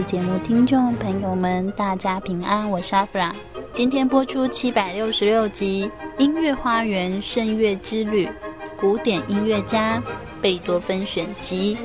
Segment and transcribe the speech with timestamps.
[0.00, 3.34] 节目听众朋友们，大家平安，我是阿弗拉。
[3.72, 5.90] 今天播出七百六十六集
[6.20, 8.26] 《音乐花园圣乐之旅》
[8.80, 10.00] 古典音乐家
[10.40, 11.76] 贝多芬选集。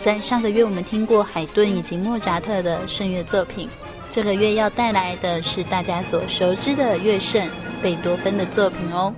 [0.00, 3.68] 在上个月我们听过海顿以及莫扎特的圣乐作品，
[4.10, 7.46] 这个月要带来的是大家所熟知的乐圣
[7.82, 9.12] 贝多芬的作品哦。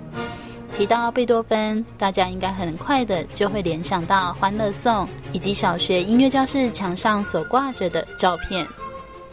[0.77, 8.67] 提到贝多芬，大家应该很快的就会联想到《欢乐颂》以及小学音乐教室墙上所挂着的照片。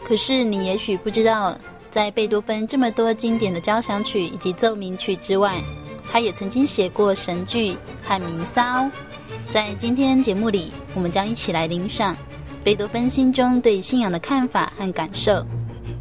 [0.05, 1.53] 可是你也许不知道，
[1.91, 5.61] 在贝多芬这么多经典的交响曲以及奏鸣曲之外，
[6.09, 8.89] 他也曾经写过神剧和弥撒。
[9.49, 12.15] 在今天节目里，我们将一起来聆赏
[12.63, 15.45] 贝多芬心中对信仰的看法和感受。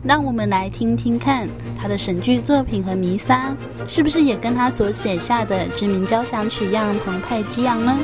[0.04, 1.48] 让我们来听听看
[1.80, 3.54] 他的神剧作品和弥撒，
[3.86, 7.98] 是不是也跟他所写下的知名交响曲一样澎湃激昂呢？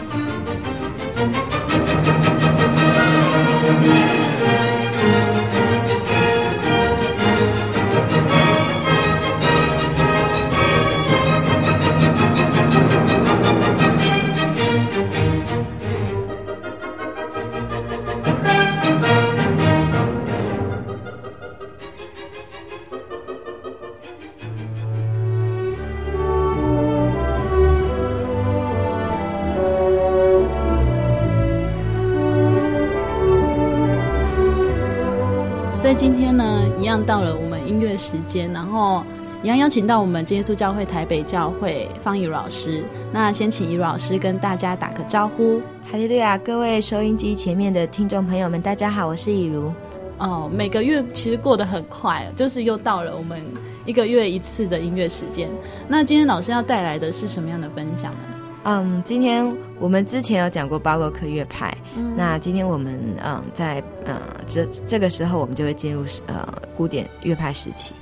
[37.05, 39.03] 到了我们音乐时间，然后
[39.43, 42.85] 一样邀请到我们耶稣教会台北教会方以如老师。
[43.13, 45.61] 那先请以如老师跟大家打个招呼。
[45.91, 49.73] 哈利路亚，各位收音机前面的听众朋友们，大家好，我是以如。
[50.19, 53.41] 哦，每个月其实过得很快，就是又到了我们
[53.87, 55.49] 一个月一次的音乐时间。
[55.87, 58.19] 那今天老师要带来的是什么样的分享呢？
[58.65, 59.47] 嗯，今天
[59.79, 66.47] 我们之前有讲过巴洛克乐派，嗯，那今天我们嗯在呃这这个时候我们就会进入呃
[66.77, 67.95] 古典乐派时期。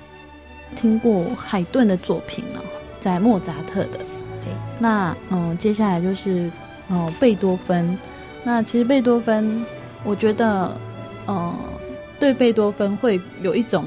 [0.74, 2.60] 听过海顿的作品呢，
[3.00, 3.98] 在莫扎特的，
[4.42, 4.50] 对，
[4.80, 6.50] 那嗯接下来就是
[6.88, 7.96] 哦贝多芬，
[8.42, 9.64] 那其实贝多芬，
[10.02, 10.76] 我觉得
[11.28, 11.54] 嗯
[12.18, 13.84] 对贝多芬会有一种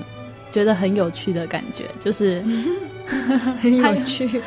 [0.51, 2.41] 觉得很有趣的感觉，就是
[3.61, 4.41] 很有趣。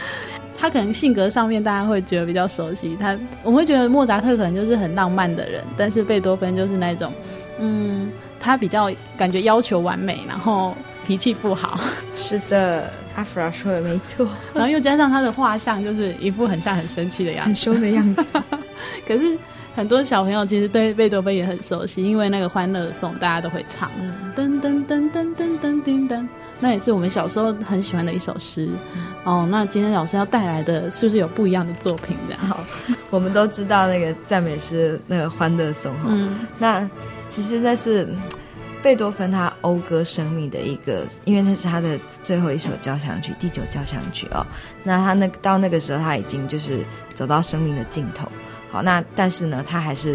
[0.63, 7.13] 他可能性格上面大家会觉得比较熟悉他，我们会觉得莫扎特可能就是很浪漫的人，但是贝多芬就是那种，
[7.59, 8.09] 嗯，
[8.39, 11.81] 他比较感觉要求完美，然后脾气不好。
[12.15, 14.29] 是的，阿弗拉说的没错。
[14.55, 18.25] 然后又加上他的画像，就是一副很像很生气的样子，很凶的样子。
[19.05, 19.37] 可是
[19.75, 23.91] 很多小朋友其实对贝多芬也很熟悉，因为那个欢乐颂大家都会唱，
[24.37, 26.29] 噔噔噔噔噔噔噔噔。
[26.63, 29.49] 那也是我们小时候很喜欢的一首诗，嗯、哦。
[29.51, 32.17] 那今天老师要带来的是不是有不一样的作品？
[32.29, 32.61] 这样好，
[33.11, 36.05] 我们都知道那个赞美诗那个欢乐颂哈。
[36.07, 36.89] 嗯，那
[37.29, 38.09] 其实那是
[38.81, 44.47] 贝多芬他讴歌生命的一个，因为那是他的最后一首交响曲，第九交响曲哦。
[44.85, 46.79] 那他那到那个时候他已经就是
[47.13, 48.29] 走到生命的尽头。
[48.71, 50.15] 好，那但是呢，他还是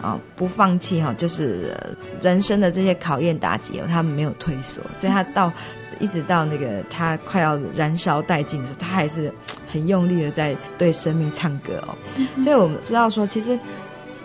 [0.00, 1.76] 啊、哦、不放弃哈，就是
[2.22, 5.52] 人生的这些考验打击哦，他没有退缩，所以他到。
[6.00, 9.32] 一直到那个他快要燃烧殆尽的时候，他还是
[9.68, 11.94] 很用力的在对生命唱歌哦。
[12.42, 13.56] 所以我们知道说，其实。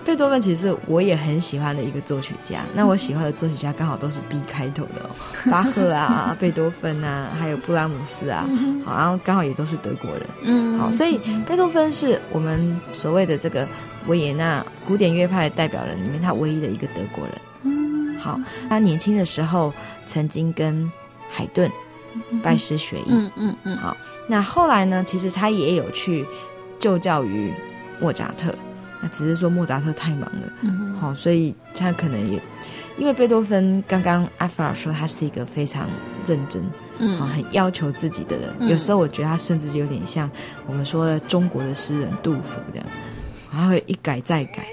[0.05, 2.59] 贝多芬其实我也很喜欢的一个作曲家。
[2.75, 5.09] 那我喜欢的作曲家刚好都是 B 开头的哦，
[5.49, 8.47] 巴赫啊、 贝多芬啊，还有布拉姆斯啊，
[8.85, 10.21] 好，然后刚好也都是德国人。
[10.43, 13.67] 嗯，好，所以贝多芬是我们所谓的这个
[14.05, 17.33] 维也纳古典乐派代表人里面他唯一的一个德国人。
[17.63, 18.39] 嗯，好，
[18.69, 19.73] 他年轻的时候
[20.05, 20.87] 曾经跟
[21.29, 21.71] 海顿
[22.41, 23.09] 拜师学艺。
[23.09, 23.77] 嗯嗯嗯。
[23.77, 23.95] 好，
[24.27, 25.03] 那后来呢？
[25.05, 26.25] 其实他也有去
[26.79, 27.53] 就教于
[27.99, 28.53] 莫扎特。
[29.01, 32.41] 那只是说莫扎特太忙了，好、嗯哼哦，所以他可能也
[32.97, 35.87] 因为贝多芬刚刚阿弗尔说他是一个非常
[36.25, 36.63] 认真，
[36.99, 38.55] 嗯、哦，很要求自己的人。
[38.59, 40.31] 嗯、有时候我觉得他甚至有点像
[40.65, 42.87] 我们说的中国的诗人杜甫这样，
[43.51, 44.65] 他会一改再改，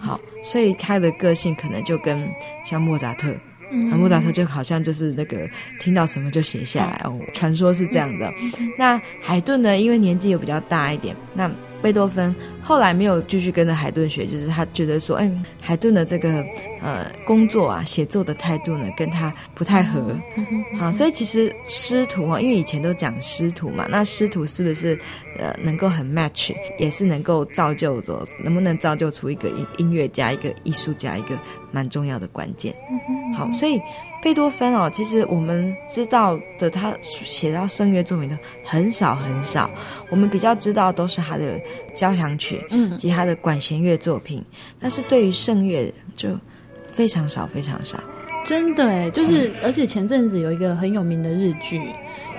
[0.00, 2.28] 好，所以他的个性可能就跟
[2.68, 3.32] 像莫扎特，
[3.70, 5.48] 嗯、哼莫扎特就好像就是那个
[5.78, 8.32] 听到什么就写下来哦，传说是这样的。
[8.78, 11.50] 那海顿呢，因为年纪又比较大一点，那。
[11.80, 15.30] 贝多芬后来没有继续跟着海顿学，就是他觉得说，哎，
[15.60, 16.44] 海顿的这个
[16.82, 20.16] 呃工作啊，写作的态度呢，跟他不太合，
[20.78, 24.98] 好，所以其实师徒啊，因为以前都讲师徒嘛，那师徒是不是
[25.38, 31.38] 呃能够很 match，也是能够造就着，能不能造就出一个音音乐家、一个艺术家，一个
[31.70, 32.74] 蛮重要的关键。
[33.36, 33.80] 好，所以。
[34.20, 39.70] 贝多芬哦，其实我们知道的，他写到声乐作品的很少很少。
[40.10, 41.58] 我们比较知道都是他的
[41.94, 44.44] 交响曲，嗯，及他的管弦乐作品。
[44.80, 46.30] 但是对于圣乐就
[46.86, 47.98] 非常少，非常少。
[48.44, 51.80] 真的哎，就是，嗯、而且前阵子有一个很有名的日剧。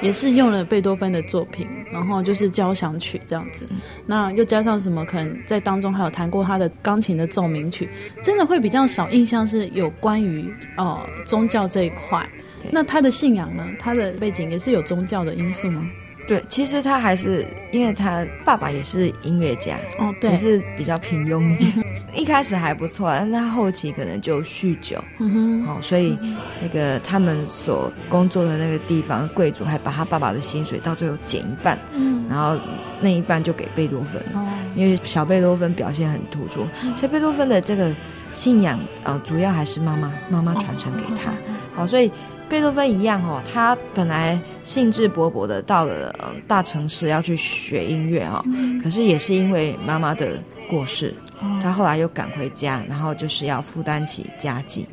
[0.01, 3.67] 也是用了贝多芬的作品，然后就是交响曲这样子，
[4.05, 5.03] 那又加上什么？
[5.03, 7.89] 可能在当中还有弹过他的钢琴的奏鸣曲，
[8.23, 12.25] 真的会比较少印象是有关于哦、呃、宗教这一块。
[12.71, 13.67] 那他的信仰呢？
[13.77, 15.85] 他的背景也是有宗教的因素吗？
[16.29, 21.73] 对，其实他还是因为他爸爸也是音乐家哦，对，只是比较平庸一点。
[22.13, 26.15] 一开始还不错，但是他后期可能就酗酒，嗯哼，哦，所以
[26.61, 32.55] 那个他们所工作的那个地方贵族还把他爸爸的薪水到最后减一半，嗯，然后
[33.01, 36.63] 那一半就给贝多芬，哦，因为小贝多芬表现很突出，
[36.95, 37.91] 所以贝多芬的这个
[38.31, 41.33] 信仰呃主要还是妈妈妈妈传承给他，
[41.73, 42.11] 好，所以。
[42.49, 50.37] 贝多芬一样哦，他本来兴致勃勃的到了嗯大城市要去学音乐哦，嗯、可是也是因为妈妈的
[50.67, 54.87] 过世，嗯、他后来又赶回家，然后就是要负担起家计。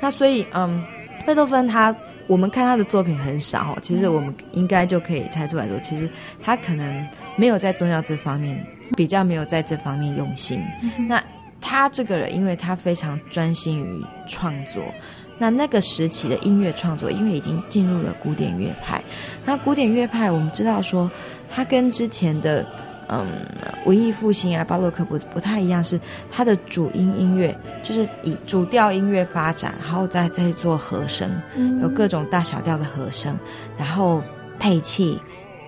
[0.00, 0.84] 那所以嗯，
[1.26, 1.94] 贝多芬他
[2.28, 6.08] 我们看他的作品很少哦，其实我们应该就可以猜出来说，其实
[6.40, 7.06] 他可能
[7.36, 8.64] 没有在宗教这方面
[8.96, 10.62] 比较没有在这方面用心。
[10.80, 11.22] 嗯、那
[11.60, 14.82] 他这个人，因为他非常专心于创作。
[15.38, 19.02] 那那个时期的音乐创作，因为已经进入了古典乐派。
[19.44, 21.10] 那古典乐派，我们知道说，
[21.50, 22.64] 它跟之前的
[23.08, 23.26] 嗯
[23.84, 26.00] 文艺复兴啊、巴洛克不不太一样，是
[26.30, 31.30] 它的主音音乐就是以主调音乐发展，然后再再做和声，
[31.82, 33.36] 有各种大小调的和声，
[33.76, 34.22] 然后
[34.58, 35.20] 配器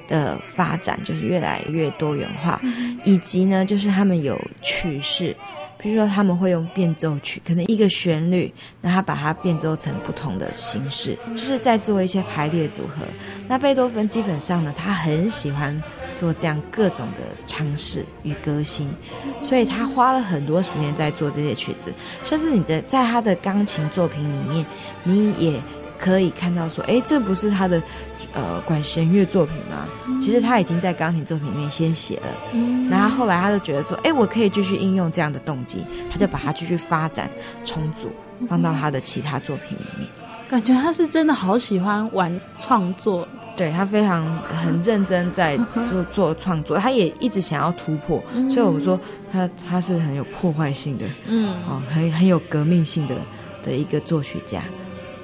[0.06, 2.60] 的发展就是越来越多元化，
[3.04, 5.36] 以及呢，就是他们有曲式。
[5.78, 13.04] 比如说，他们会用变奏曲，可能一个旋律，那他把它变奏成不同的形式，就是在做一些排列组合。
[13.46, 15.80] 那贝多芬基本上呢，他很喜欢
[16.16, 18.88] 做这样各种的尝试与革新，
[19.42, 21.92] 所以他花了很多时间在做这些曲子。
[22.24, 24.66] 甚至你在在他的钢琴作品里面，
[25.04, 25.60] 你也
[25.98, 27.80] 可以看到说，哎，这不是他的。
[28.32, 29.88] 呃，管弦乐作品嘛，
[30.20, 37.30] 其实他已经在钢琴作品里面先写了，嗯，然后后来他就觉得说，哎，我可以继续应用这样的动机，他就把它继续发展
[37.64, 38.10] 重组，
[38.46, 40.08] 放到他的其他作品里面。
[40.48, 45.56] 感觉他是真的好喜欢玩创作，对，他非常很认真在
[45.88, 48.98] 做 做创作，他也一直想要突破，所以我们说
[49.32, 53.16] 他他是很有破坏性的，嗯，哦，很很有革命性的
[53.64, 54.62] 的一个作曲家。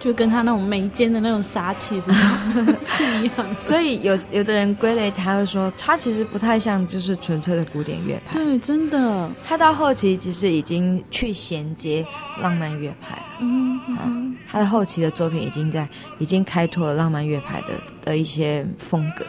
[0.02, 2.11] 就跟他那种眉间的那种杀气是
[2.82, 8.32] 是一样，所以有有的人归类他会说，他其实不太像就是纯粹的古典乐派。
[8.35, 12.04] 对，真的，他到后期其实已经去衔接
[12.40, 13.23] 浪漫乐派了。
[13.42, 17.68] 嗯，嗯，嗯，他的后期的作品已经在已经开拓了浪漫乐派的
[18.04, 19.25] 的一些风格。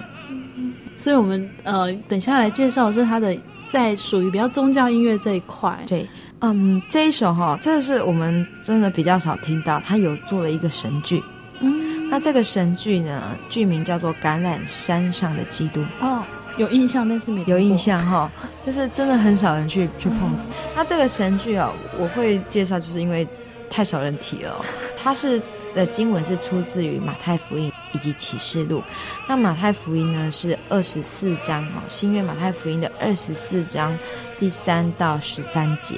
[0.96, 3.38] 所以我们呃，等下来介绍的是他的
[3.72, 5.78] 在属于比较宗教音乐这一块。
[5.86, 6.08] 对。
[6.46, 11.24] 嗯，这一首哈，这个是我们真的比较少听到，他有做了一个神剧。
[11.62, 15.80] 嗯，那这个神剧呢，剧名叫做《橄榄山上的基督》。
[16.02, 16.22] 哦，
[16.58, 18.30] 有印象，但是没有印象哈，
[18.66, 20.34] 就是真的很少人去去碰。
[20.38, 20.46] 嗯、
[20.76, 23.26] 那这个神剧哦，我会介绍，就是因为
[23.70, 24.54] 太少人提了。
[24.98, 25.42] 它是
[25.74, 28.84] 的经文是出自于马太福音以及启示录。
[29.28, 33.98] 那马太福音呢是二十四章哦，新约马太福音的二十四章
[34.38, 35.96] 第三到十三节。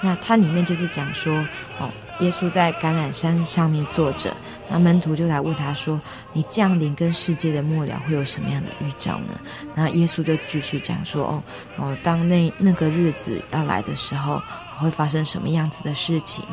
[0.00, 1.34] 那它里面就是讲说
[1.78, 1.90] 哦。
[2.20, 4.36] 耶稣在橄榄山上面坐着，
[4.68, 6.00] 那门徒就来问他说
[6.34, 9.40] ：“你降临跟世界的末了会有什么样的预兆呢？”
[9.72, 11.42] 那耶稣就继续讲说：“哦
[11.76, 14.42] 哦，当那那个日子要来的时候，
[14.78, 16.44] 会发生什么样子的事情？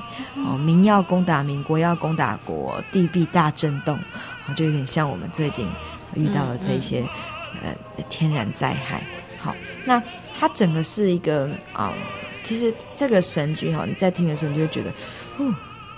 [0.45, 3.97] 哦，民要攻打民，国要攻打国，地必大震动。
[4.47, 5.67] 哦，就有点像我们最近
[6.15, 7.03] 遇到的这些
[7.63, 7.73] 呃
[8.09, 9.01] 天然灾害。
[9.37, 9.55] 好，
[9.85, 10.01] 那
[10.37, 11.91] 它整个是一个啊。
[11.93, 12.01] 嗯
[12.45, 14.91] 其实这个神剧哈，你在听的时候你就会觉得，
[15.39, 15.51] 哦，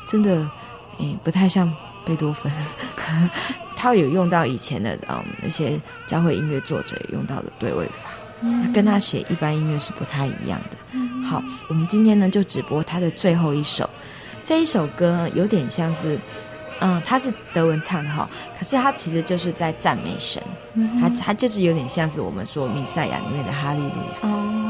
[0.07, 0.49] 真的，
[0.97, 1.69] 诶，不太像
[2.05, 2.49] 贝多芬，
[3.75, 8.11] 他有用到以前的嗯那些教会音乐作者用到的对位法，
[8.63, 10.77] 他跟他写一般音乐是不太一样的。
[11.27, 13.89] 好，我们今天呢就只播他的最后一首，
[14.45, 16.17] 这一首歌有点像是，
[16.79, 20.41] 嗯，他是德文唱的哈，可是他其实就是在赞美神，
[21.01, 24.29] 他他就是有点像是我们说弥赛亚里面的哈利路亚。
[24.29, 24.63] 哦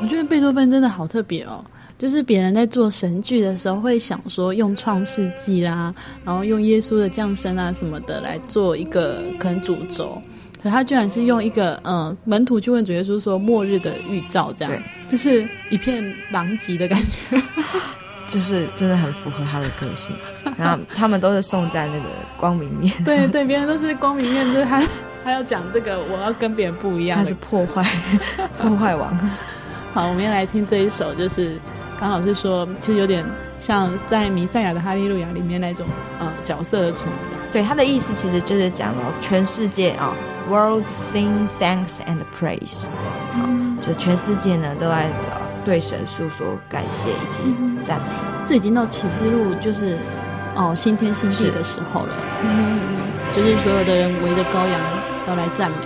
[0.00, 1.64] 我觉得贝多芬真的好特别哦，
[1.96, 5.94] 就是别人在做神剧的时候会想说用创世纪啦，
[6.24, 10.20] 然后用耶稣的降生啊什么的来做一个可能主轴，
[10.62, 14.72] 可他居然是用一个嗯门徒去问主耶稣说末日的预兆这样，
[15.10, 17.42] 就是一片狼藉的感觉，
[18.28, 20.14] 就是真的很符合他的个性。
[20.56, 24.82] 然后他们都是送在那个光明面， 对对，别人都是光明面，就是他
[25.24, 27.84] 他要讲这个我要跟别人不一样，他是破坏
[28.58, 29.18] 破坏王。
[29.94, 31.58] 好，我们要来听这一首，就是
[31.98, 33.24] 刚老师说，其实有点
[33.58, 35.86] 像在弥赛亚的哈利路亚里面那种
[36.20, 37.36] 呃角色的存在。
[37.50, 40.16] 对，他的意思其实就是讲了全世界啊、哦、
[40.52, 42.84] ，world sing thanks and praise，
[43.80, 45.06] 就全世界呢都在
[45.64, 48.44] 对神诉说感谢以及赞美、嗯。
[48.44, 49.96] 这已经到启示录，就是
[50.54, 52.80] 哦新天新地的时候了，嗯，
[53.34, 54.80] 就是所有的人围着羔羊
[55.26, 55.76] 要来赞美。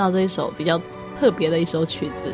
[0.00, 0.80] 到这一首比较
[1.18, 2.32] 特别的一首曲子，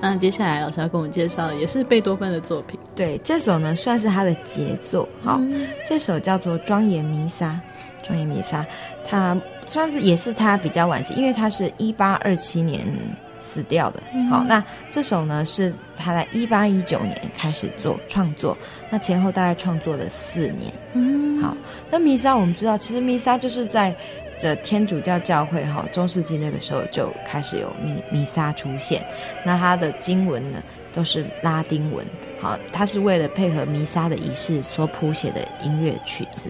[0.00, 2.78] 那接下来老师要跟我们介绍的也是贝多芬的作品。
[2.94, 5.08] 对，这首呢算是他的杰作。
[5.22, 7.60] 好，嗯、这首叫做《庄严弥撒》，
[8.06, 8.64] 庄严弥撒，
[9.04, 12.86] 它算是也是他比较晚期，因为他是一八二七年
[13.38, 14.02] 死掉的。
[14.14, 18.56] 嗯、好，那这首呢是他在一八一九年开始做创作，
[18.90, 20.72] 那前后大概创作了四年。
[20.94, 21.56] 嗯，好，
[21.90, 23.94] 那弥撒我们知道，其实弥撒就是在。
[24.40, 29.04] 这天主教教会哈，中世纪那个时候就开始有弥弥撒出现，
[29.44, 30.62] 那它的经文呢
[30.94, 32.06] 都是拉丁文，
[32.40, 36.48] 好，它是为了配合弥撒的仪式所谱写的音乐曲子。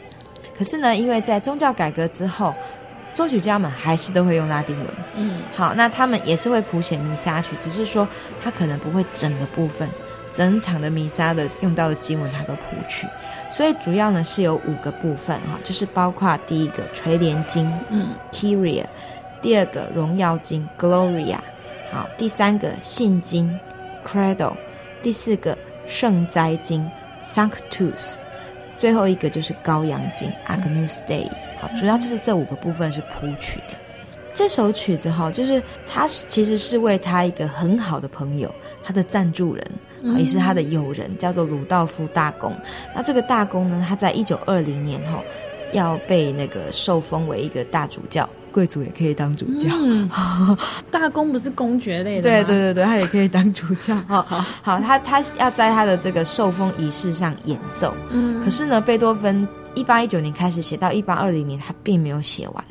[0.55, 2.53] 可是呢，因为在宗教改革之后，
[3.15, 4.87] 作曲家们还是都会用拉丁文，
[5.17, 8.07] 嗯，好，那他们也是会谱写弥撒曲，只是说
[8.41, 9.89] 他可能不会整个部分。
[10.31, 13.07] 整场的弥撒的用到的经文，他都谱曲，
[13.51, 18.85] 所以主要呢是有五个部分哈，就是包括第一个垂帘经，嗯，Kyria，
[19.41, 21.39] 第二个荣耀经，Gloria，
[21.91, 23.59] 好，第三个信经
[24.07, 24.53] ，Credo，
[25.03, 26.89] 第四个圣哉经
[27.25, 28.17] ，Sanctus，
[28.79, 31.29] 最后一个就是高阳经，Agnus Dei，
[31.61, 33.75] 好，主要就是这五个部分是谱曲的。
[34.33, 39.71] 这首曲子哈，就是他其实是为他一个很好的朋友，他的赞助人。
[40.17, 42.55] 也是他的友人，叫做鲁道夫大公。
[42.95, 45.21] 那这个大公呢，他在一九二零年哈
[45.73, 49.69] 要被那个受封为一个大主教，贵族也可以当主教。
[49.73, 50.11] 嗯、
[50.91, 52.45] 大公不是公爵类的吗？
[52.45, 53.95] 对对对对，他也可以当主教。
[54.09, 57.95] 好好好，他他要在他的这个受封仪式上演奏。
[58.11, 62.65] 嗯，可是呢，贝多芬一八一九年开始写到一八二零年，他并没有写完，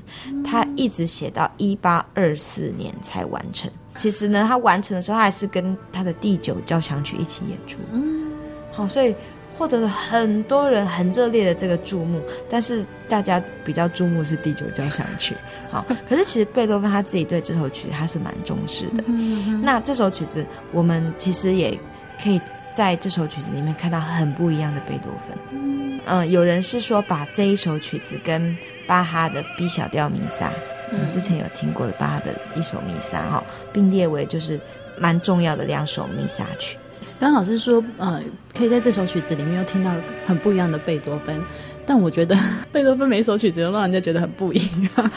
[0.44, 3.72] 他一直写到一八二四年才完成。
[3.96, 7.78] 其实呢，他完成的时候，他还是跟他的第九交响曲一起演出。
[7.94, 8.26] 嗯，
[8.74, 9.16] 好，所以
[9.58, 12.22] 获得了很多人很热烈的这个注目。
[12.50, 15.36] 但是大家比较注目是第九交响曲。
[15.72, 19.04] 好， 可是其实贝多芬他自己对这首曲子他是蛮重视的。
[19.08, 21.78] 嗯，那这首曲子，我们其实也
[22.24, 22.40] 可以
[22.72, 25.38] 在这首曲子里面看到很不一样的贝多芬。
[25.52, 30.52] 嗯，嗯，有人是说把这一首曲子跟巴哈的 B 小调弥撒。
[30.90, 33.44] 我们之前有听过的巴哈的一首弥撒哈，
[33.74, 34.58] 并列为就是
[34.98, 36.78] 蛮重要的两首弥撒曲。
[37.20, 38.22] 刚刚老师说，呃，
[38.56, 39.92] 可以在这首曲子里面又听到
[40.26, 41.42] 很不一样的贝多芬，
[41.86, 42.38] 但我觉得
[42.72, 45.12] 贝多芬每一首曲子都让人家觉得很不一样。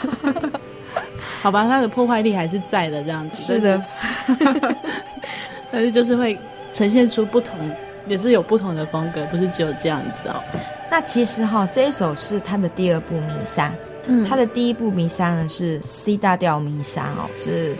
[1.41, 3.53] 好吧，他的破坏力还是在的，这样子。
[3.53, 3.81] 是的，
[5.71, 6.37] 但是就是会
[6.73, 7.57] 呈现出不同，
[8.07, 10.41] 也是有不同的风格，不是只有这样子哦。
[10.89, 13.71] 那其实哈，这一首是他的第二部弥撒。
[14.05, 17.75] 嗯，他的第一部弥撒呢是 C 大调弥撒哦，是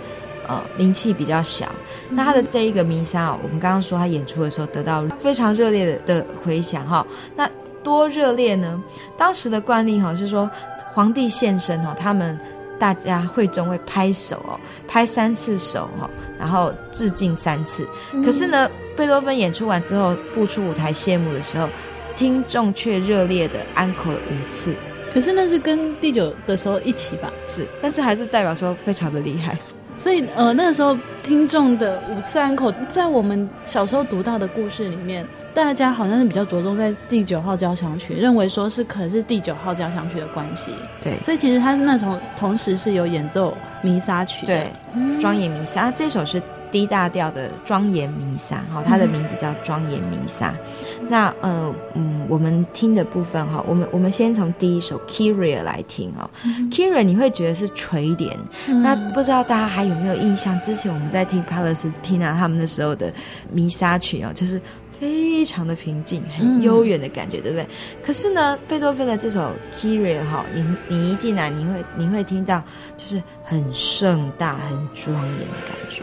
[0.52, 1.68] 呃名气比较小。
[2.10, 7.06] 那他的这一个弥撒哦，我们刚刚说他演出的时候得到非常热烈的的回响哈。
[7.36, 7.50] 那
[7.84, 8.82] 多热烈呢？
[9.18, 10.50] 当时的惯例哈是说
[10.94, 12.40] 皇帝现身哈，他们
[12.78, 17.88] 大家会中会拍手哦，拍三次手哈，然后致敬三次。
[18.24, 21.68] 可是呢，贝多芬演出完之后步出舞台谢幕的时候，
[22.16, 24.76] 听众却热烈的安可了五次。
[25.12, 27.32] 可是那是跟第九的时候一起吧？
[27.48, 29.58] 是，但是还是代表说非常的厉害。
[30.02, 40.72] 所以呃，那个时候听众的五次安口，在我们小时候读到的故事里面，大家好像是比较着重在第九号交响曲，认为说是可能是第九号交响曲的关系。
[41.00, 44.64] 对，所以其实他那同同时是有演奏弥撒曲的，
[44.96, 46.42] 对，庄严弥撒这首是。
[46.72, 50.54] D 大调的庄严弥撒，哈，它的名字叫庄严弥撒。
[51.00, 56.30] 嗯、那呃，嗯，我们听的部分哈，我们我们先从第一首 Kyrie 来听哦。
[56.46, 60.60] 嗯、Kyrie 你会觉得是垂帘，嗯、那不知道大家还有没有印象？
[60.62, 63.12] 之前我们在听帕勒斯蒂娜他们的时候的
[63.52, 67.68] 弥撒曲哦，就是非常的平静，很悠远的感觉，嗯、对不对？
[68.04, 72.62] 可是呢，贝多芬的这首 Kyrie 哈，你你一进来，你会你会听到
[72.96, 76.02] 就是很盛大、很庄严的感觉。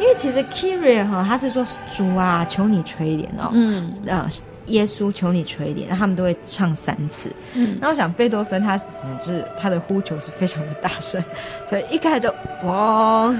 [0.00, 4.26] 因为其实 Kyrie 哈，他是说主啊，求你垂怜哦，嗯，呃，
[4.66, 7.30] 耶稣求你垂帘，那他们都会唱三次。
[7.54, 8.78] 嗯，那我想贝多芬他
[9.20, 11.22] 是他的呼求是非常的大声，
[11.68, 12.34] 所以一开始就
[12.64, 13.30] 哇，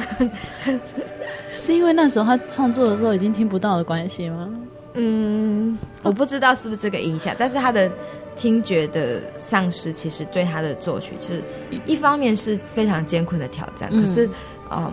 [1.57, 4.49] 是因为那时候他创作的时候已经听不到的关系吗？
[4.95, 7.91] 嗯，我不知道是不是这个影响，但是他的
[8.37, 11.43] 听觉的丧失其实对他的作曲是
[11.87, 14.29] 一方面是非常艰困的挑战，嗯、可是
[14.71, 14.93] 嗯。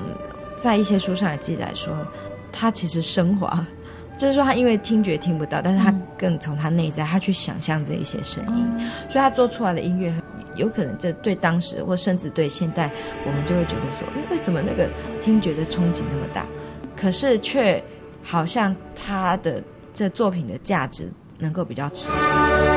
[0.60, 1.94] 在一些书上也记载说，
[2.52, 3.66] 他其实升华，
[4.18, 10.14] 就是说他因为听觉听不到，但是他更从他内在，他去想象这一些声音，嗯、所以他做出来的音乐，
[10.56, 12.92] 有可能这对当时或甚至对现代，
[13.26, 14.90] 我们就会觉得说，为什么那个
[15.22, 16.46] 听觉的冲击那么大？
[16.96, 17.82] 可是却
[18.24, 19.62] 好像他的
[19.94, 22.77] 这作品的价值能够比较持久。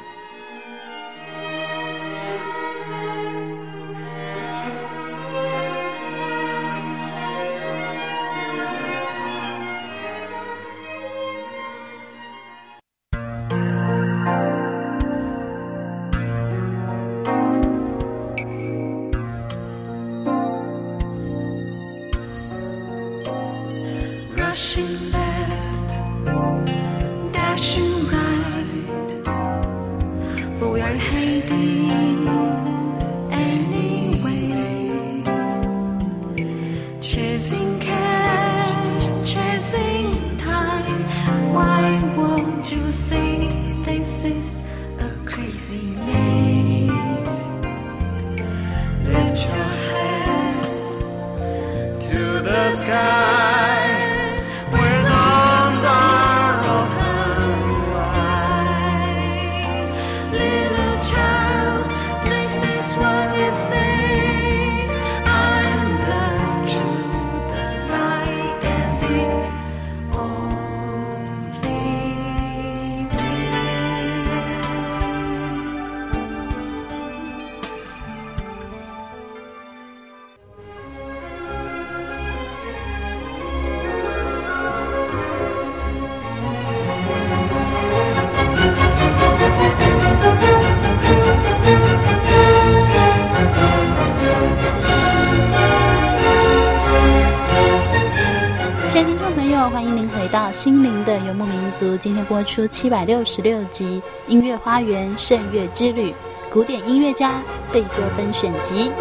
[100.61, 103.99] 心灵的游牧民族，今天播出七百六十六集
[104.31, 106.11] 《音乐花园圣乐之旅》
[106.51, 107.41] 古典音乐家
[107.73, 108.91] 贝多芬选集。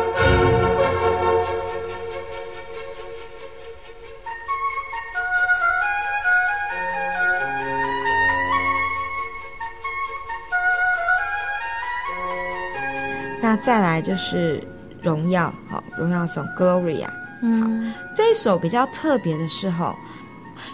[13.42, 14.66] 那再来就是
[15.02, 17.10] 荣耀，好，荣耀颂 Gloria。
[17.42, 19.94] 嗯，好，这一首比较特别的是哈。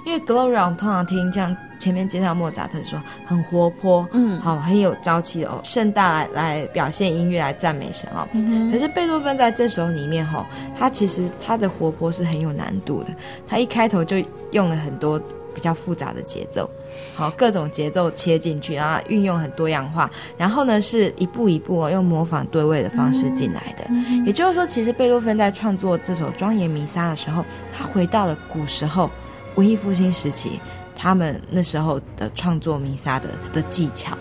[0.04, 8.26] 因为 Gloria 我们通常听这样前面介绍莫扎特说很活泼，嗯，好，很有朝气的哦，盛大来来表现音乐来赞美神哦。
[8.32, 10.46] 嗯、可是贝多芬在这首里面哈，
[10.78, 13.10] 他其实他的活泼是很有难度的。
[13.46, 14.16] 他一开头就
[14.52, 15.20] 用了很多
[15.54, 16.68] 比较复杂的节奏，
[17.14, 23.84] 好，各种节奏切进去，然后运用很多样化，然后呢是一步一步哦用模仿对位的方式进来的。
[24.26, 27.44] 也就是说，其实贝多芬在创作这首庄严弥撒的时候，
[27.76, 29.10] 他回到了古时候。
[29.56, 30.60] 文艺复兴时期，
[30.94, 34.16] 他们那时候的创作弥撒的的技巧，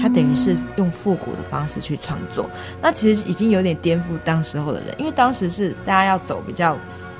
[0.00, 2.48] 他等于是用复古的方式去创作。
[2.80, 6.72] 那其实已经有点颠覆当时候的人，因为当时是大家要走比较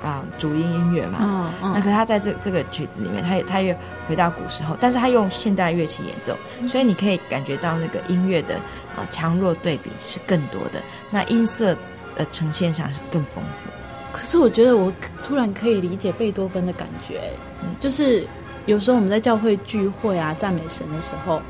[0.03, 1.19] 啊、呃、主音音乐嘛。
[1.21, 1.73] 嗯嗯。
[1.75, 3.75] 那可是他在这这个曲子里面，他也他又
[4.09, 6.37] 回到古时候，但是他用现代乐器演奏，
[6.69, 8.57] 所以你可以感觉到那个音乐的
[8.97, 11.77] 啊强弱对比是更多的，那音色
[12.17, 13.69] 的呈现上是更丰富。
[14.13, 14.93] 可是我觉得我
[15.25, 17.21] 突然可以理解贝多芬的感觉，
[17.63, 18.25] 嗯，就是
[18.67, 21.41] 有时候我们在教会聚会啊，赞美神的时候，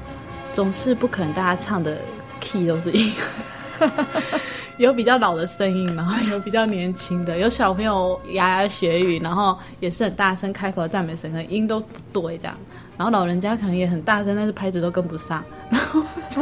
[0.52, 1.98] 总是不可能大家唱的
[2.40, 3.90] key 都是一样，
[4.78, 12.56] 有比较老的声音，然 后有比较年轻的，有小朋友牙牙学语，然后也是很大声开口赞美神，可音都不对这样，
[12.96, 16.40] 然后老人家可能也很大声，但是拍子都跟不上，然后就。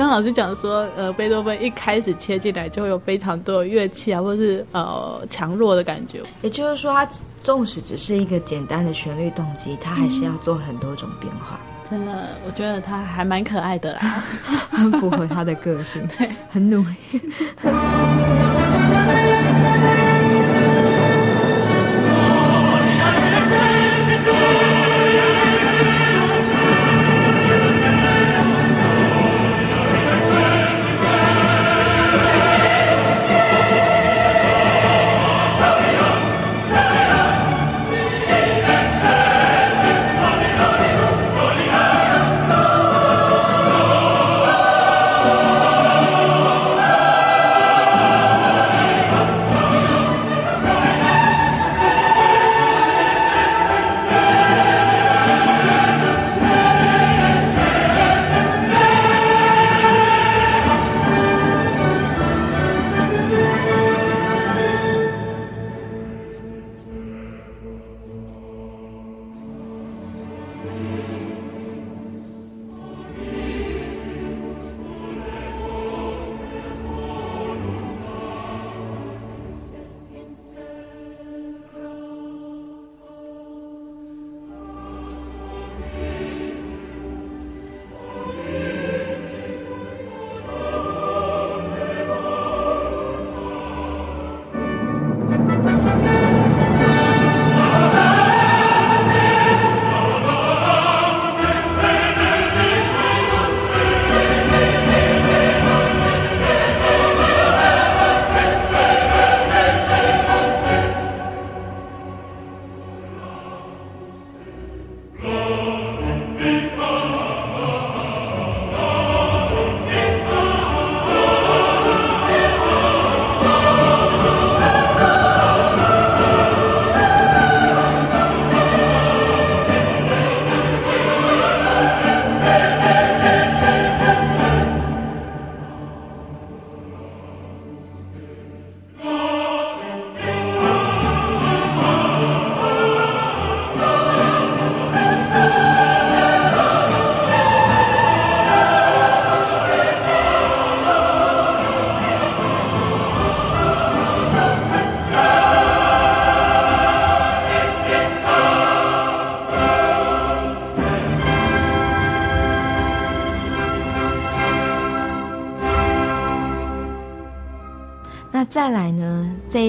[0.00, 6.22] 刚老师讲说，呃，贝多芬一开始切进来就会有非常多的乐器啊，或者是呃强弱的感觉。
[6.40, 7.06] 也就是说，它
[7.42, 11.60] 纵使只是一个简单的旋律动机，它还是要做很多种变化。
[11.90, 14.24] 嗯、真的，我觉得他还蛮可爱的啦，
[14.72, 16.96] 很符合他的个性， 对，很努力。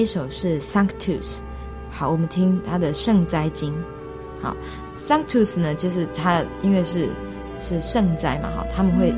[0.02, 1.38] 一首是 Sanctus。
[1.88, 3.72] 好，我们听他的圣哉经。
[4.42, 4.56] 好
[4.96, 7.08] ，Sanctus 呢，就是他因为是
[7.58, 9.14] 是圣哉嘛，哈，他们会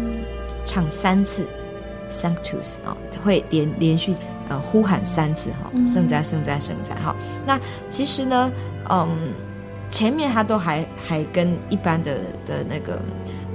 [0.66, 1.47] 唱三次
[2.11, 2.94] Sanctus 啊，
[3.25, 4.14] 会连连续
[4.51, 6.94] 呃呼喊三次哈，圣哉圣哉圣哉。
[6.97, 7.16] 哈，
[7.47, 8.53] 那其实呢，
[8.90, 9.09] 嗯，
[9.90, 13.01] 前面他都还还跟一般的的那个。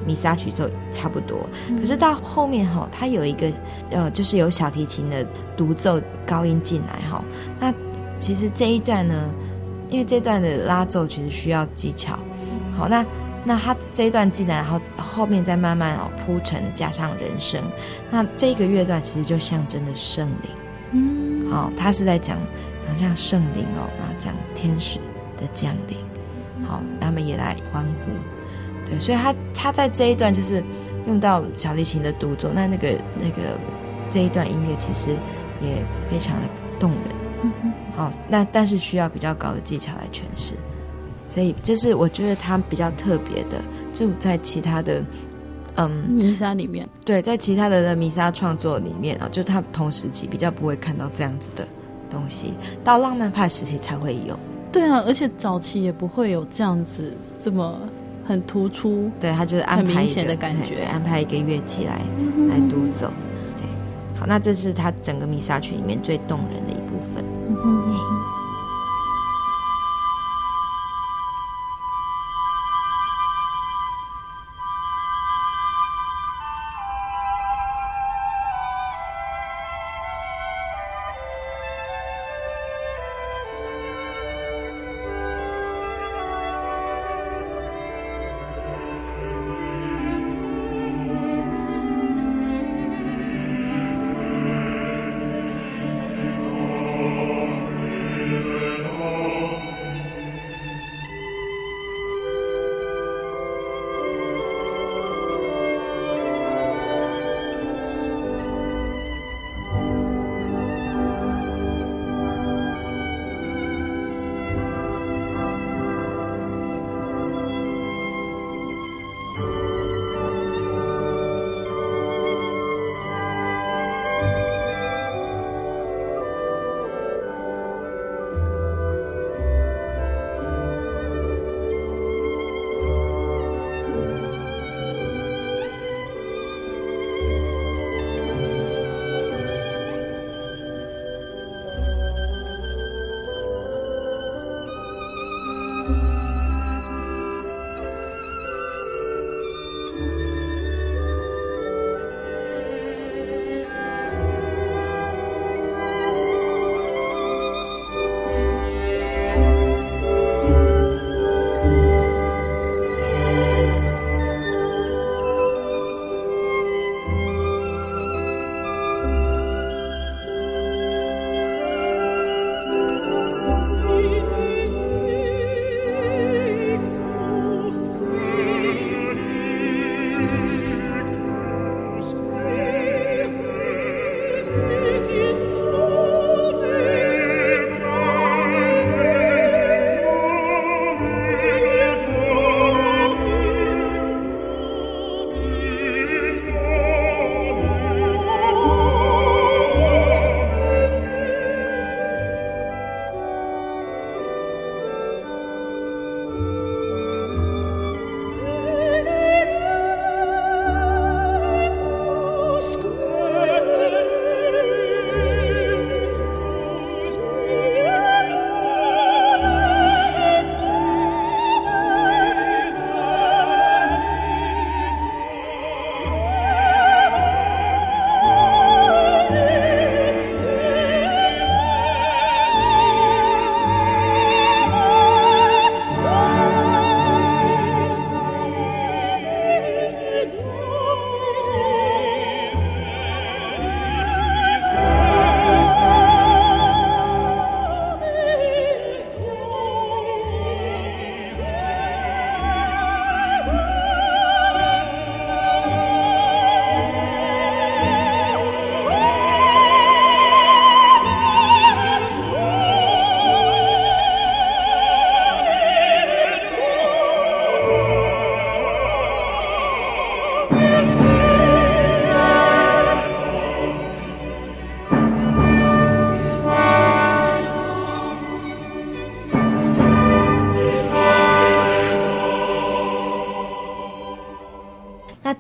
[0.06, 1.38] 弥撒曲奏差不多，
[1.80, 3.52] 可是到后面哈，它有一个
[3.92, 5.24] 呃，就是有小提琴的
[5.56, 7.18] 独奏高音进来哈。
[7.18, 7.18] 那
[8.30, 9.28] 其实这一段呢，
[9.89, 12.13] 因为这段的拉奏其实需要技巧，
[12.78, 13.04] 好，那
[13.44, 17.60] 那他这一段进来，然后后面再慢慢哦铺陈，加上人声，
[18.12, 20.52] 那这个乐段其实就象征的圣灵，
[20.92, 22.38] 嗯，好，他是在讲
[22.88, 25.00] 好像圣灵哦，然后讲天使
[25.36, 25.98] 的降临，
[26.68, 28.12] 好，他们也来欢呼。
[28.86, 30.63] 对，所以他他在这一段就是
[31.08, 32.89] 用到小提琴的独奏，那那个
[33.20, 33.58] 那个
[34.12, 35.10] 这一段音乐其实
[35.63, 36.48] 也非常的
[36.80, 37.02] 动人。
[37.42, 40.53] 嗯哼，好，那但是需要比较高的技巧来诠释，
[41.27, 43.62] 所以这是我觉得他比较特别的，
[43.93, 45.04] 就在其他的
[45.75, 51.67] 嗯弥撒里面，对，在其他的的弥撒创作里面啊，就他同时期比较不会看到这样子的
[52.10, 52.54] 东西，
[52.85, 54.39] 到浪漫派时期才会有。
[54.71, 57.77] 对啊，而且早期也不会有这样子这么。
[58.25, 63.12] 很突出，对，他就是安排一个很明显的感觉，安排一个乐器来、嗯、来独奏，
[63.58, 63.65] 对，
[64.19, 66.79] 好，那这是他整个弥撒曲里面最动人的。
[67.62, 68.19] 嗯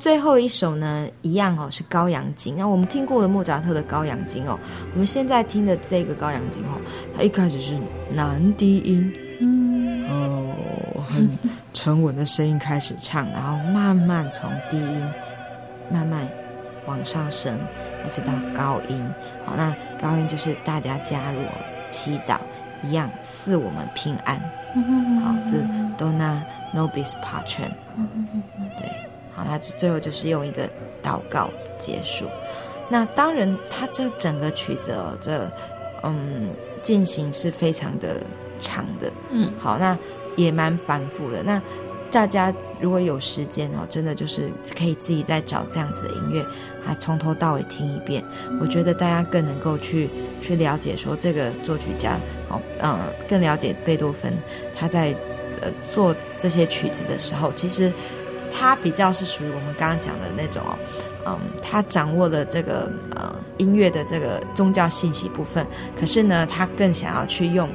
[0.09, 2.57] 最后一首呢，一样哦，是高阳经。
[2.57, 4.57] 那我们听过的莫扎特的高阳经哦，
[4.91, 6.81] 我们现在听的这个高阳经哦，
[7.15, 7.77] 它一开始是
[8.11, 11.29] 男低音，嗯哦，很
[11.73, 15.07] 沉稳的声音开始唱，然后慢慢从低音
[15.91, 16.27] 慢慢
[16.87, 17.55] 往上升，
[18.07, 19.07] 一直到高音。
[19.45, 21.39] 好，那高音就是大家加入
[21.91, 22.39] 祈祷
[22.81, 24.41] 一样，赐我们平安。
[25.21, 25.63] 好，是
[25.99, 26.41] Dona
[26.73, 27.69] nobis pacem。
[29.43, 29.49] 对。
[29.49, 30.67] 他最后就是用一个
[31.03, 32.25] 祷告结束。
[32.91, 35.47] 那当然，他这整个曲子哦，这
[36.01, 36.49] 嗯
[36.81, 38.19] 进行是非常的
[38.59, 39.11] 长的。
[39.29, 39.95] 嗯，好，那
[40.35, 41.43] 也蛮繁复的。
[41.43, 41.61] 那
[42.09, 46.43] 大家如果有时间哦，真的就是可以自己再找这样子的音乐，
[46.83, 48.23] 还从头到尾听一遍。
[48.59, 50.09] 我觉得大家更能够去
[50.41, 52.19] 去了解说这个作曲家
[52.49, 54.35] 哦，嗯，更了解贝多芬
[54.75, 55.15] 他在
[55.61, 57.93] 呃做这些曲子的时候，其实。
[58.51, 60.77] 他比较是属于我们刚刚讲的那种哦，
[61.25, 65.65] 嗯，他掌握了这个呃音乐的这个宗教信息部分，
[65.99, 67.69] 可是呢，他更想要去用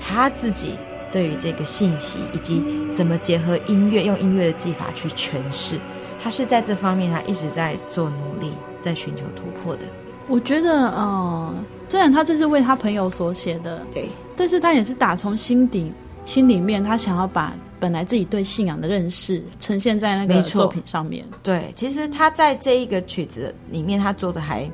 [0.00, 0.76] 他自己
[1.10, 2.64] 对于这个信息以及
[2.94, 5.78] 怎么结合音乐，用音乐的技法去诠释。
[6.22, 9.82] 他是在这方面，他一直在做努力，在寻求突破的。
[10.28, 11.54] 我觉得，呃，
[11.88, 15.92] 虽然他这是为他朋友所写的，对，但是他也是打从心底
[16.24, 17.52] 心里面，他想要把。
[17.80, 21.26] 本来自己对信仰的认识呈现在那个作品上面。
[21.42, 24.70] 对，其实他在这一个曲子里面，他做的还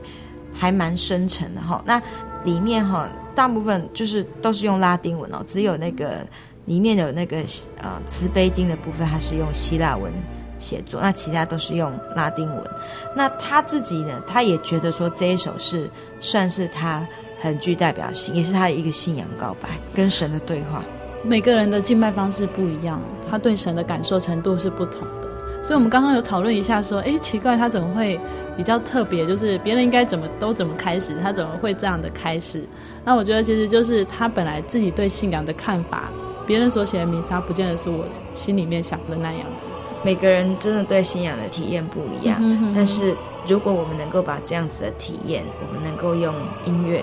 [0.52, 1.82] 还蛮深沉的哈。
[1.86, 2.02] 那
[2.44, 6.26] 里面哈，大部分就是都是用拉丁文哦，只有那个
[6.64, 7.38] 里面有那个
[7.80, 10.12] 呃慈悲经的部分，它是用希腊文
[10.58, 12.70] 写作，那其他都是用拉丁文。
[13.14, 15.88] 那他自己呢，他也觉得说这一首是
[16.20, 17.06] 算是他
[17.40, 20.84] 很具代表性，也是他的一个信仰告白，跟神的对话。
[21.26, 25.28] 每个人的敬拜方式不一样，他对神的感受程度是不同的。
[25.60, 28.20] 所以，我们刚刚有讨论一下，说，哎，奇怪，他怎么会
[28.56, 29.26] 比较特别？
[29.26, 32.64] 就是别人应该怎么都怎么开始，他怎么会这样的开始？
[33.04, 36.10] 那我觉得，其实就是他本来自己对信仰的看法，
[36.46, 39.66] 别人所写的弥撒，不见得是我心里面想的那样子。
[40.04, 42.40] 每个人真的对信仰的体验不一样，
[42.72, 43.16] 但是
[43.48, 46.32] 如果我们能够把这样子的体验，我们能够用
[46.64, 47.02] 音乐、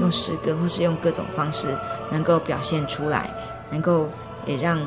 [0.00, 1.68] 用诗歌，或是用各种方式，
[2.10, 3.28] 能够表现出来。
[3.70, 4.06] 能够
[4.46, 4.78] 也让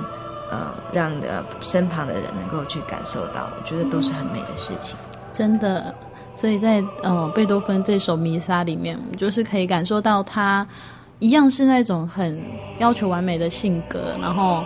[0.49, 4.95] 呃让的身旁的人能够去感受到，我觉得都是很美的事情。
[5.31, 5.93] 真的，
[6.35, 10.67] 所以在呃贝多芬这首弥撒里面，就是可以感受到他
[11.19, 12.41] 一样是那种很
[12.79, 14.63] 要求完美的性格，然后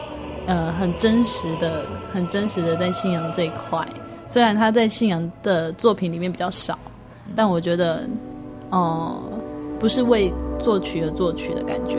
[0.48, 3.86] 呃很真实的、很真实的在信仰这一块。
[4.28, 6.80] 虽然他在信仰的作品里面比较少，
[7.36, 8.10] 但我觉得
[8.72, 9.40] 哦、呃，
[9.80, 11.98] 不是为作曲而作曲的感觉。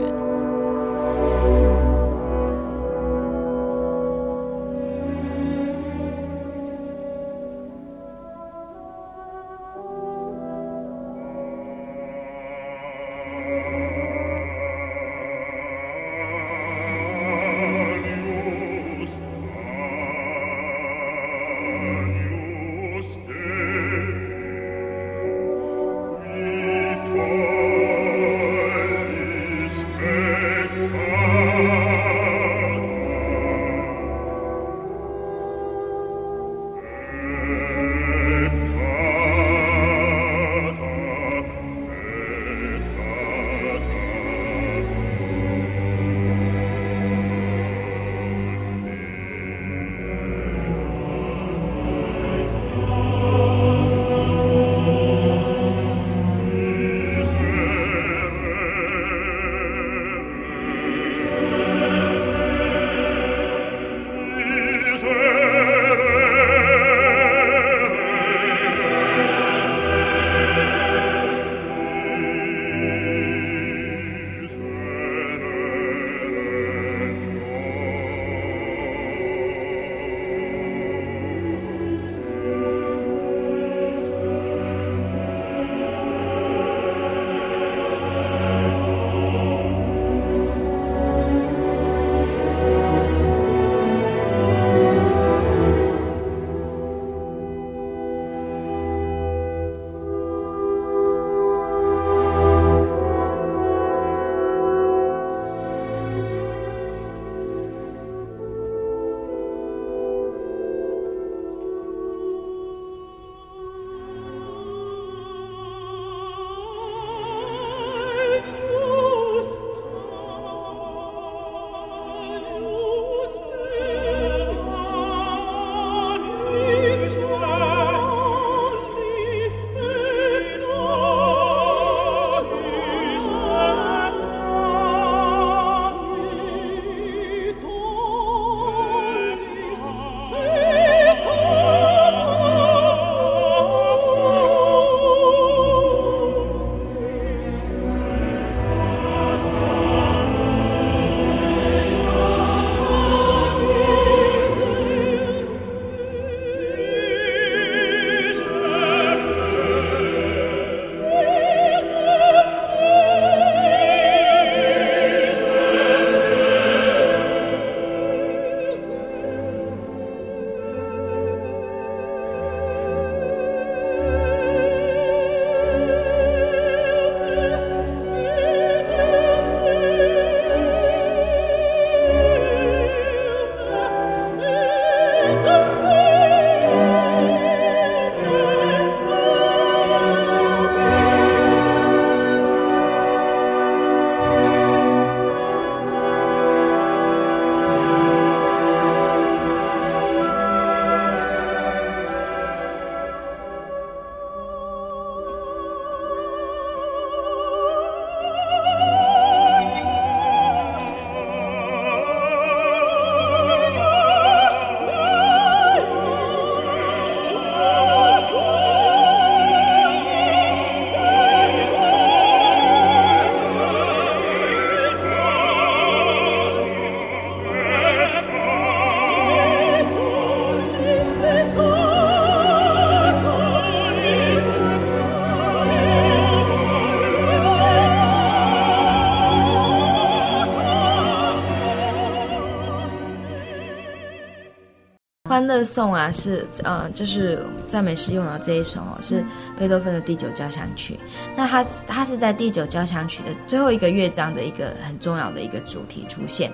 [245.76, 249.22] 颂啊，是呃，就是赞美诗用的这一首哦，是
[249.58, 250.98] 贝多芬的第九交响曲。
[251.36, 256.50] 那他他是在第九交响曲的最后一个乐章的一个很重要的一个主题出现。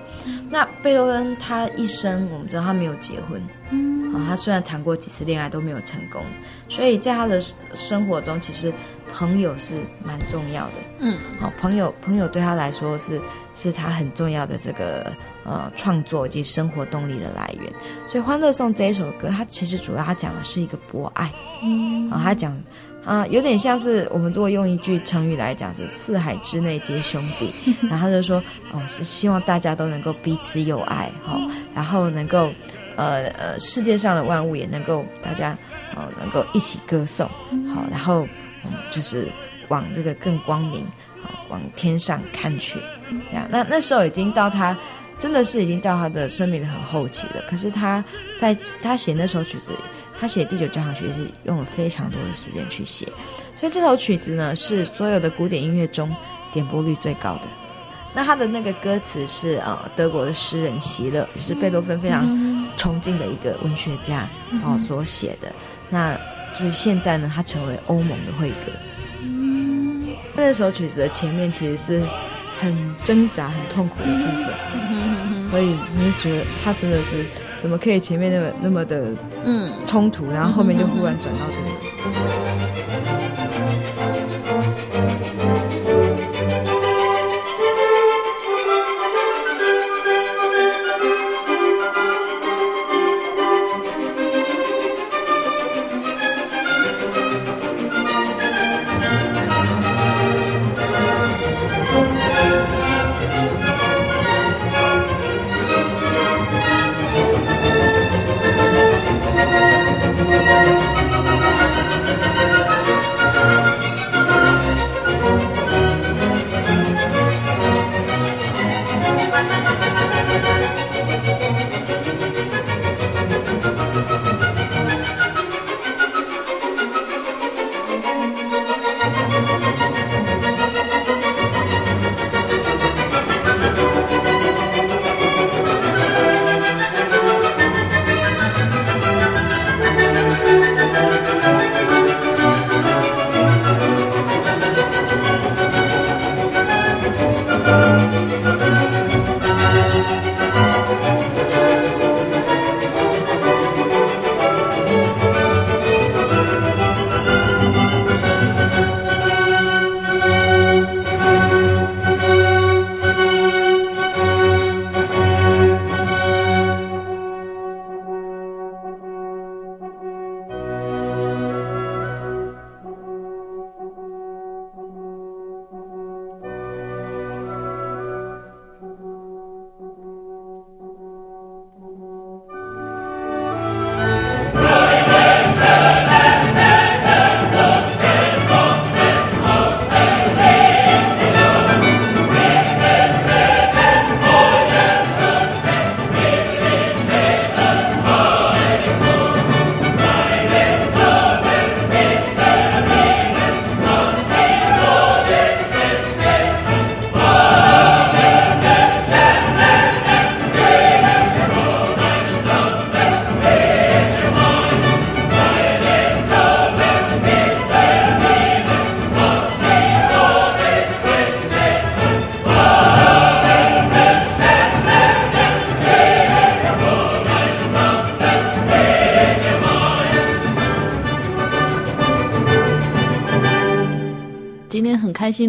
[0.49, 6.21] 那贝多芬他一生，我们知道他没有结婚，嗯，啊，他虽然谈过几次恋爱都没有成功，
[6.67, 7.39] 所以在他的
[7.73, 8.73] 生活中，其实。
[9.15, 10.73] 朋友是蛮重要的，
[11.05, 13.19] 嗯，好，朋友，朋友对他来说是
[13.53, 15.11] 是他很重要的这个
[15.43, 17.71] 呃创作以及生活动力的来源。
[18.07, 21.29] 所以《欢乐颂》这一首歌，它其实主要它讲的是一个博爱，
[21.61, 22.57] 嗯，啊，他讲
[23.03, 27.53] 啊，有点像是我们如果用一句成语来讲，是四海之内皆兄弟，
[27.89, 28.41] 然后他就说，
[28.71, 31.37] 哦，是希望大家都能够彼此友爱，哈，
[31.75, 32.49] 然后能够
[32.95, 35.57] 呃呃世界上的万物也能够大家
[35.95, 37.27] 呃能够一起歌颂，
[37.75, 38.25] 好，然后。
[38.65, 39.27] 嗯，就是
[39.73, 40.85] 往这个更光明，
[41.23, 42.77] 好，往天上看去，
[43.27, 43.47] 这样。
[43.49, 44.77] 那那时候已经到他，
[45.17, 47.41] 真的是已经到他的生命的很后期了。
[47.49, 48.05] 可是他
[48.39, 49.71] 在他写那首曲子，
[50.19, 53.07] 他写第九交响曲是用了非常多的时间去写，
[53.55, 56.15] 所以这首曲子呢是所有的古典音乐中
[56.51, 57.47] 点播率最高的。
[58.13, 62.23] 那他的那个歌词是呃德国的诗人席勒，是贝多芬非常
[62.77, 64.29] 崇敬的一个文学家
[64.63, 65.51] 哦所写的。
[65.89, 66.15] 那
[66.53, 68.71] 就是现在呢，他成为欧盟的会歌。
[70.35, 72.01] 那首曲子的前面其实是
[72.59, 74.11] 很挣扎、很痛苦的部
[74.43, 77.25] 分，所以你就觉得他真的是
[77.59, 79.07] 怎么可以前面那么那么的
[79.43, 82.52] 嗯冲突，然后后面就忽然转到这里。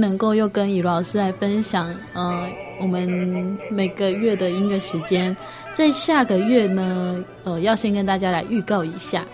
[0.04, 2.46] 能够又跟以罗老师来分享，呃，
[2.78, 5.34] 我们每个月的音乐时间，
[5.72, 9.24] 在下个月呢，呃，要先跟大家来预告一下，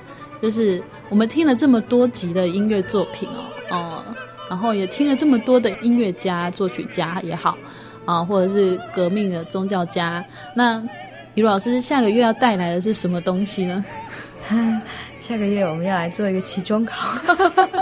[0.40, 4.04] 就是我们听了这么多集的音乐作品哦，呃，
[4.48, 7.50] 然后也听了这么多的音乐家、作曲家也好，
[8.04, 10.80] 啊、呃，或者是革命的宗教家，那
[11.34, 13.84] 以罗老师下个月要带来的是什么东西呢？
[15.20, 17.08] 下个月我们要来做一个期中考，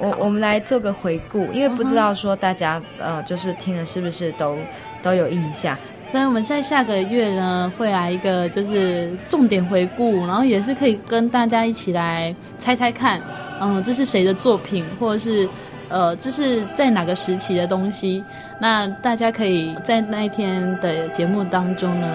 [0.00, 4.56] 我我们来做个回顾，因为不知道说大家呃就是听了是不是都
[5.02, 5.76] 都有印象，
[6.10, 13.20] 所以我们在下个月呢会来一个就是重点回顾，然后也是可以跟大家一起来猜猜看，
[13.60, 15.48] 嗯、呃，这是谁的作品，或者是
[15.88, 18.24] 呃这是在哪个时期的东西，
[18.60, 22.06] 那大家可以在那一天的节目当中呢。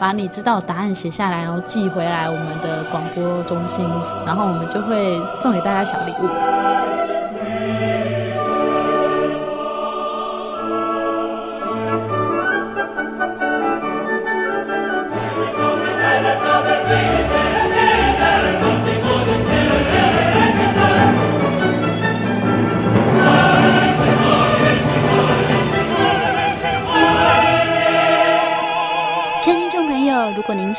[0.00, 3.86] 把你知道答案写下来，然后寄回来我们的广播中心，
[4.24, 6.99] 然后我们就会送给大家小礼物。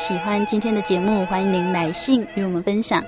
[0.02, 3.00] 喜欢今天的节目，欢迎您来信与我们分享，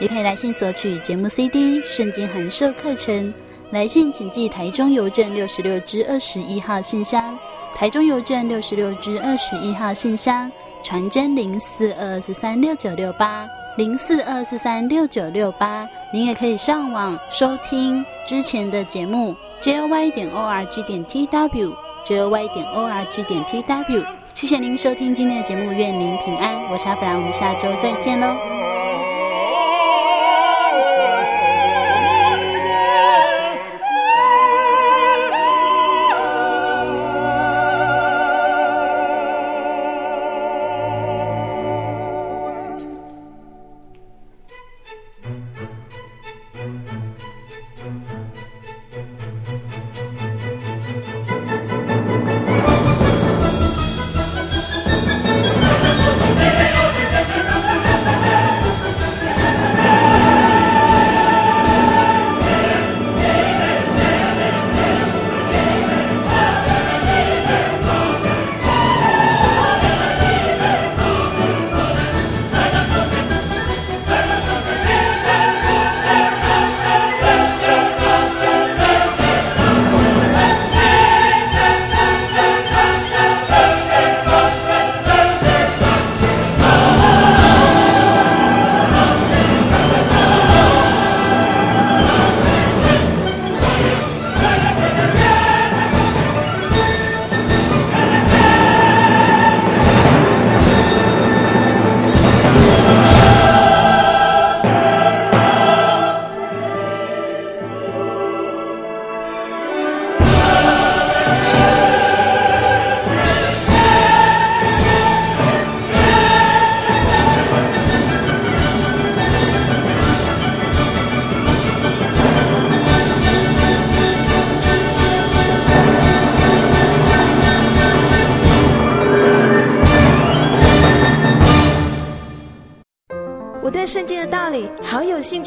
[0.00, 3.32] 也可以来信索取节目 CD、圣经函授课程。
[3.70, 7.38] 来信请寄台中邮政六十六支二十一号信箱，
[7.72, 10.50] 台中邮政六十六支二十一号信箱，
[10.82, 15.88] 传真零四二四三六九六八零四二四三六九六八。
[16.12, 24.04] 您也可以上网收听之前的节目，joy 点 org 点 tw，joy 点 org 点 tw。
[24.40, 26.58] 谢谢您收听今天的节目，愿您平安。
[26.70, 28.69] 我是阿弗兰，我们下周再见喽。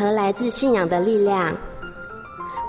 [0.00, 1.54] 和来自信仰的力量。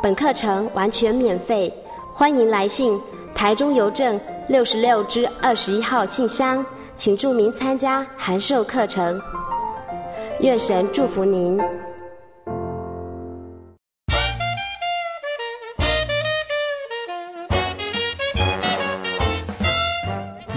[0.03, 1.73] 本课程完全免费，
[2.11, 2.99] 欢迎来信
[3.33, 4.19] 台中邮政
[4.49, 6.65] 六十六至二十一号信箱，
[6.97, 9.17] 请注明参加函授课程。
[10.41, 11.57] 愿神祝福您。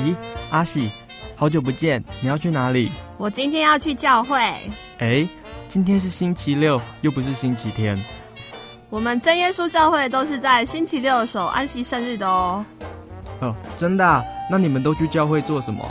[0.02, 0.16] 咦，
[0.50, 0.90] 阿喜，
[1.36, 2.90] 好久不见，你要去哪里？
[3.16, 4.36] 我今天要去教会。
[4.98, 5.24] 哎。
[5.74, 7.98] 今天是星期六，又不是星期天。
[8.90, 12.64] 我们真耶稣教会都是在星期六守安息圣日的哦。
[13.40, 14.22] 哦，真的啊？
[14.48, 15.84] 那你们都去教会做什么？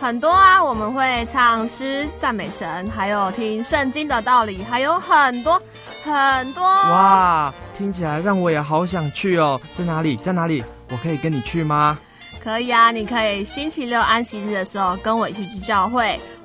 [0.00, 5.62] 很多啊，我们会唱诗赞美神，还有听圣经的道理，还有很多
[6.02, 6.64] 很多。
[6.64, 9.60] 哇，听起来让我也好想去哦。
[9.72, 10.16] 在哪里？
[10.16, 10.64] 在哪里？
[10.90, 11.96] 我可以跟你去吗？
[12.42, 16.18] 可以啊，你可以星期六安息日的时候跟我一起去教会。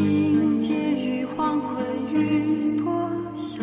[0.00, 2.90] 心结于黄昏与破
[3.36, 3.62] 晓，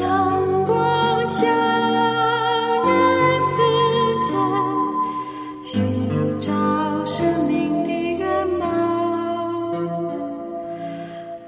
[0.00, 1.46] 阳光下
[2.86, 2.90] 的
[3.44, 3.52] 世
[4.24, 4.32] 界，
[5.62, 8.64] 寻找生命的原貌。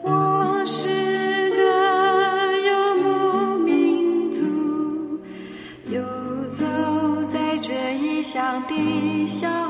[0.02, 1.62] 我是个
[2.68, 2.68] 游
[3.02, 4.44] 牧民族，
[5.88, 6.02] 游
[6.50, 6.66] 走
[7.26, 9.69] 在这异乡的小。